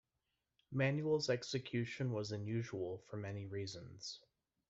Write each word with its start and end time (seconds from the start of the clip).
Manuel's 0.71 1.29
execution 1.29 2.11
was 2.11 2.31
unusual 2.31 3.03
for 3.07 3.17
many 3.17 3.45
reasons. 3.45 4.19